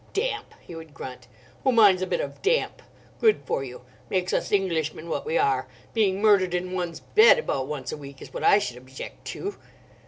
"Damp!" 0.13 0.55
he 0.61 0.73
would 0.73 0.95
grunt, 0.95 1.27
"who 1.63 1.71
minds 1.71 2.01
a 2.01 2.07
bit 2.07 2.19
of 2.21 2.41
damp! 2.41 2.81
Good 3.19 3.41
for 3.45 3.63
you. 3.63 3.83
Makes 4.09 4.33
us 4.33 4.51
Englishmen 4.51 5.09
what 5.09 5.27
we 5.27 5.37
are. 5.37 5.67
Being 5.93 6.19
murdered 6.23 6.55
in 6.55 6.71
one's 6.71 7.01
bed 7.01 7.37
about 7.37 7.67
once 7.67 7.91
a 7.91 7.97
week 7.97 8.19
is 8.19 8.33
what 8.33 8.43
I 8.43 8.57
should 8.57 8.77
object 8.77 9.25
to." 9.25 9.53